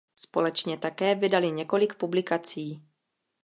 Společně 0.15 0.77
také 0.77 1.15
vydali 1.15 1.51
několik 1.51 1.93
publikací. 1.93 2.83